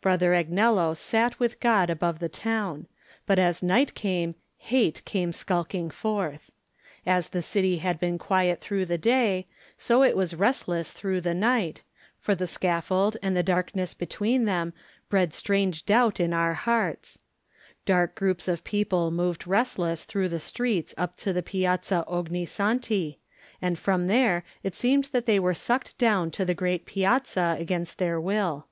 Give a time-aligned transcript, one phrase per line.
[0.00, 2.88] Brother Agnello sat with God above the town,
[3.24, 7.20] but as night came Hate came skulking 76 Digitized by Google THE NINTH MAN forth.
[7.20, 9.46] As the city had been quiet through the day,
[9.78, 11.82] so it was restless through the night,
[12.18, 14.72] for the scaffold and the darkness between them
[15.08, 17.20] bred strange doubt in our hearts.
[17.86, 23.20] Dark groups of people moved restless through the streets up to the Piazza Ogni Santi,
[23.62, 27.98] and from there it seemed that they were sucked down to the great piazza against
[27.98, 28.66] their will.